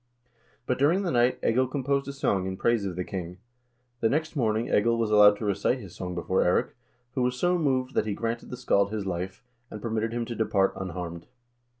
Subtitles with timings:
[0.65, 3.37] But during the night, Egil composed a song in praise of the king.
[3.99, 6.73] The next morning Egil was allowed to recite his song before Eirik,
[7.13, 10.33] who was so moved that he granted the scald his life, and permitted him to
[10.33, 11.27] depart unharmed.